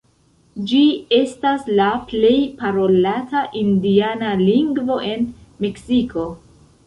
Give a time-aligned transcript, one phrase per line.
[0.69, 0.79] Ĝi
[1.17, 2.31] estas la plej
[2.63, 5.29] parolata indiana lingvo en
[5.67, 6.27] Meksiko.